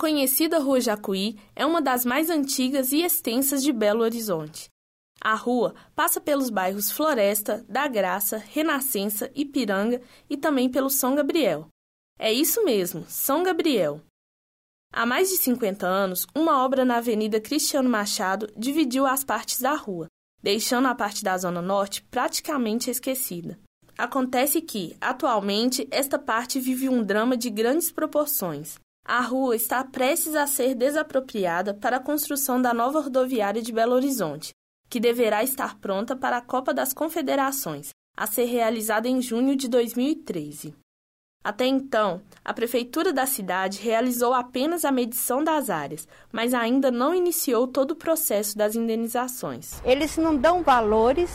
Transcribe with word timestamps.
conhecida 0.00 0.58
Rua 0.58 0.80
Jacuí 0.80 1.38
é 1.54 1.66
uma 1.66 1.82
das 1.82 2.06
mais 2.06 2.30
antigas 2.30 2.90
e 2.90 3.02
extensas 3.02 3.62
de 3.62 3.70
Belo 3.70 4.00
Horizonte. 4.02 4.70
A 5.20 5.34
rua 5.34 5.74
passa 5.94 6.18
pelos 6.18 6.48
bairros 6.48 6.90
Floresta, 6.90 7.62
da 7.68 7.86
Graça, 7.86 8.38
Renascença, 8.38 9.30
Ipiranga 9.34 10.00
e 10.30 10.38
também 10.38 10.70
pelo 10.70 10.88
São 10.88 11.14
Gabriel. 11.14 11.68
É 12.18 12.32
isso 12.32 12.64
mesmo, 12.64 13.04
São 13.08 13.42
Gabriel. 13.42 14.00
Há 14.90 15.04
mais 15.04 15.28
de 15.28 15.36
50 15.36 15.86
anos, 15.86 16.26
uma 16.34 16.64
obra 16.64 16.82
na 16.82 16.96
Avenida 16.96 17.38
Cristiano 17.38 17.90
Machado 17.90 18.50
dividiu 18.56 19.04
as 19.04 19.22
partes 19.22 19.60
da 19.60 19.74
rua, 19.74 20.06
deixando 20.42 20.88
a 20.88 20.94
parte 20.94 21.22
da 21.22 21.36
Zona 21.36 21.60
Norte 21.60 22.02
praticamente 22.04 22.90
esquecida. 22.90 23.58
Acontece 23.98 24.62
que, 24.62 24.96
atualmente, 24.98 25.86
esta 25.90 26.18
parte 26.18 26.58
vive 26.58 26.88
um 26.88 27.04
drama 27.04 27.36
de 27.36 27.50
grandes 27.50 27.92
proporções. 27.92 28.78
A 29.04 29.20
rua 29.22 29.56
está 29.56 29.82
prestes 29.82 30.34
a 30.34 30.46
ser 30.46 30.74
desapropriada 30.74 31.74
para 31.74 31.96
a 31.96 32.00
construção 32.00 32.60
da 32.60 32.72
nova 32.72 33.00
rodoviária 33.00 33.62
de 33.62 33.72
Belo 33.72 33.94
Horizonte, 33.94 34.52
que 34.88 35.00
deverá 35.00 35.42
estar 35.42 35.78
pronta 35.78 36.14
para 36.14 36.36
a 36.36 36.42
Copa 36.42 36.72
das 36.74 36.92
Confederações, 36.92 37.90
a 38.16 38.26
ser 38.26 38.44
realizada 38.44 39.08
em 39.08 39.20
junho 39.20 39.56
de 39.56 39.68
2013. 39.68 40.74
Até 41.42 41.64
então, 41.64 42.20
a 42.44 42.52
prefeitura 42.52 43.14
da 43.14 43.24
cidade 43.24 43.80
realizou 43.80 44.34
apenas 44.34 44.84
a 44.84 44.92
medição 44.92 45.42
das 45.42 45.70
áreas, 45.70 46.06
mas 46.30 46.52
ainda 46.52 46.90
não 46.90 47.14
iniciou 47.14 47.66
todo 47.66 47.92
o 47.92 47.96
processo 47.96 48.58
das 48.58 48.76
indenizações. 48.76 49.80
Eles 49.82 50.18
não 50.18 50.36
dão 50.36 50.62
valores 50.62 51.30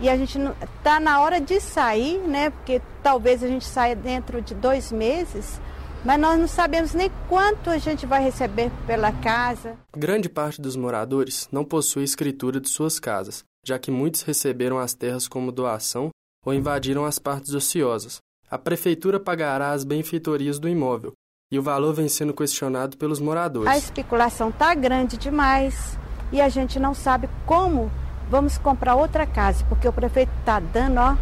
e 0.00 0.08
a 0.08 0.16
gente 0.16 0.38
está 0.76 1.00
na 1.00 1.20
hora 1.20 1.40
de 1.40 1.60
sair, 1.60 2.18
né? 2.18 2.50
Porque 2.50 2.80
talvez 3.02 3.42
a 3.42 3.48
gente 3.48 3.64
saia 3.64 3.96
dentro 3.96 4.40
de 4.40 4.54
dois 4.54 4.92
meses, 4.92 5.60
mas 6.04 6.20
nós 6.20 6.38
não 6.38 6.46
sabemos 6.46 6.92
nem 6.92 7.10
quanto 7.28 7.70
a 7.70 7.78
gente 7.78 8.04
vai 8.04 8.22
receber 8.22 8.70
pela 8.86 9.10
casa. 9.10 9.76
Grande 9.96 10.28
parte 10.28 10.60
dos 10.60 10.76
moradores 10.76 11.48
não 11.50 11.64
possui 11.64 12.04
escritura 12.04 12.60
de 12.60 12.68
suas 12.68 13.00
casas, 13.00 13.42
já 13.64 13.78
que 13.78 13.90
muitos 13.90 14.22
receberam 14.22 14.78
as 14.78 14.92
terras 14.92 15.26
como 15.26 15.50
doação 15.50 16.10
ou 16.44 16.52
invadiram 16.52 17.06
as 17.06 17.18
partes 17.18 17.54
ociosas, 17.54 18.18
a 18.50 18.58
prefeitura 18.58 19.18
pagará 19.18 19.70
as 19.70 19.82
benfeitorias 19.82 20.58
do 20.58 20.68
imóvel 20.68 21.12
e 21.50 21.58
o 21.58 21.62
valor 21.62 21.94
vem 21.94 22.08
sendo 22.08 22.34
questionado 22.34 22.98
pelos 22.98 23.20
moradores. 23.20 23.68
A 23.68 23.78
especulação 23.78 24.50
está 24.50 24.74
grande 24.74 25.16
demais 25.16 25.98
e 26.30 26.40
a 26.40 26.48
gente 26.48 26.78
não 26.78 26.94
sabe 26.94 27.28
como 27.46 27.90
vamos 28.28 28.58
comprar 28.58 28.96
outra 28.96 29.26
casa, 29.26 29.64
porque 29.68 29.88
o 29.88 29.92
prefeito 29.92 30.32
está 30.40 30.60
dando, 30.60 30.98
ó, 30.98 31.16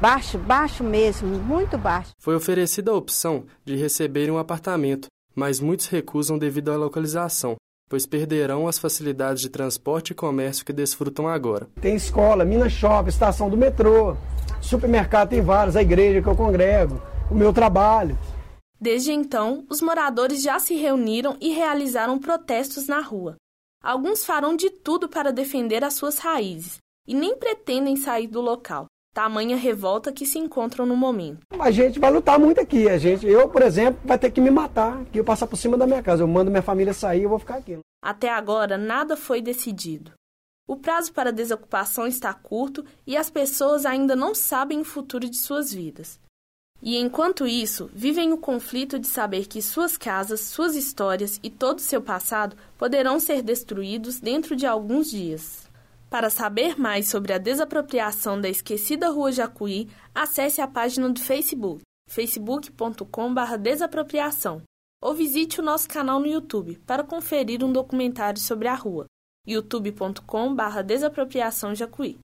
baixo, 0.00 0.38
baixo 0.38 0.82
mesmo, 0.84 1.28
muito 1.28 1.76
baixo. 1.76 2.12
Foi 2.18 2.34
oferecida 2.34 2.90
a 2.90 2.94
opção 2.94 3.44
de 3.64 3.76
receberem 3.76 4.30
um 4.30 4.38
apartamento, 4.38 5.08
mas 5.34 5.60
muitos 5.60 5.86
recusam 5.86 6.38
devido 6.38 6.70
à 6.70 6.76
localização, 6.76 7.56
pois 7.88 8.06
perderão 8.06 8.66
as 8.66 8.78
facilidades 8.78 9.42
de 9.42 9.48
transporte 9.48 10.10
e 10.10 10.14
comércio 10.14 10.64
que 10.64 10.72
desfrutam 10.72 11.28
agora. 11.28 11.68
Tem 11.80 11.94
escola, 11.94 12.44
Minas 12.44 12.72
Shopping, 12.72 13.08
estação 13.08 13.48
do 13.48 13.56
metrô, 13.56 14.16
Supermercado 14.60 15.30
tem 15.30 15.40
vários, 15.40 15.76
a 15.76 15.82
igreja 15.82 16.20
que 16.20 16.28
eu 16.28 16.36
congrego, 16.36 17.00
o 17.30 17.34
meu 17.34 17.52
trabalho. 17.52 18.18
Desde 18.80 19.12
então, 19.12 19.64
os 19.68 19.80
moradores 19.80 20.42
já 20.42 20.58
se 20.58 20.74
reuniram 20.74 21.36
e 21.40 21.50
realizaram 21.50 22.18
protestos 22.18 22.86
na 22.86 23.00
rua. 23.00 23.36
Alguns 23.82 24.24
farão 24.24 24.54
de 24.54 24.70
tudo 24.70 25.08
para 25.08 25.32
defender 25.32 25.84
as 25.84 25.94
suas 25.94 26.18
raízes 26.18 26.78
e 27.06 27.14
nem 27.14 27.36
pretendem 27.36 27.96
sair 27.96 28.26
do 28.26 28.40
local, 28.40 28.86
tamanha 29.18 29.56
revolta 29.56 30.12
que 30.12 30.24
se 30.24 30.38
encontram 30.38 30.86
no 30.86 30.96
momento. 30.96 31.40
A 31.58 31.72
gente 31.72 31.98
vai 31.98 32.08
lutar 32.08 32.38
muito 32.38 32.60
aqui. 32.60 32.88
A 32.88 32.98
gente, 32.98 33.26
eu, 33.26 33.48
por 33.48 33.62
exemplo, 33.62 34.00
vai 34.04 34.16
ter 34.16 34.30
que 34.30 34.40
me 34.40 34.48
matar, 34.48 35.04
que 35.06 35.18
eu 35.18 35.24
passar 35.24 35.48
por 35.48 35.56
cima 35.56 35.76
da 35.76 35.88
minha 35.88 36.00
casa. 36.00 36.22
Eu 36.22 36.28
mando 36.28 36.52
minha 36.52 36.62
família 36.62 36.94
sair, 36.94 37.24
eu 37.24 37.28
vou 37.28 37.40
ficar 37.40 37.56
aqui. 37.56 37.80
Até 38.00 38.30
agora, 38.30 38.78
nada 38.78 39.16
foi 39.16 39.42
decidido. 39.42 40.12
O 40.68 40.76
prazo 40.76 41.12
para 41.12 41.32
desocupação 41.32 42.06
está 42.06 42.32
curto 42.32 42.84
e 43.04 43.16
as 43.16 43.28
pessoas 43.28 43.84
ainda 43.84 44.14
não 44.14 44.36
sabem 44.36 44.82
o 44.82 44.84
futuro 44.84 45.28
de 45.28 45.36
suas 45.36 45.72
vidas. 45.72 46.20
E 46.80 46.96
enquanto 46.96 47.44
isso, 47.44 47.90
vivem 47.92 48.32
o 48.32 48.38
conflito 48.38 49.00
de 49.00 49.08
saber 49.08 49.48
que 49.48 49.60
suas 49.60 49.96
casas, 49.96 50.42
suas 50.42 50.76
histórias 50.76 51.40
e 51.42 51.50
todo 51.50 51.78
o 51.78 51.82
seu 51.82 52.00
passado 52.00 52.56
poderão 52.78 53.18
ser 53.18 53.42
destruídos 53.42 54.20
dentro 54.20 54.54
de 54.54 54.64
alguns 54.64 55.10
dias. 55.10 55.67
Para 56.10 56.30
saber 56.30 56.80
mais 56.80 57.08
sobre 57.08 57.34
a 57.34 57.38
desapropriação 57.38 58.40
da 58.40 58.48
esquecida 58.48 59.10
Rua 59.10 59.30
Jacuí, 59.30 59.90
acesse 60.14 60.62
a 60.62 60.66
página 60.66 61.10
do 61.10 61.20
Facebook, 61.20 61.82
facebook.com/desapropriação, 62.08 64.62
ou 65.02 65.12
visite 65.12 65.60
o 65.60 65.62
nosso 65.62 65.86
canal 65.86 66.18
no 66.18 66.26
YouTube 66.26 66.78
para 66.86 67.04
conferir 67.04 67.62
um 67.62 67.70
documentário 67.70 68.40
sobre 68.40 68.68
a 68.68 68.74
rua 68.74 69.04
youtube.com 69.46 70.54
barra 70.54 70.80
desapropriação 70.82 71.74
Jacuí. 71.74 72.16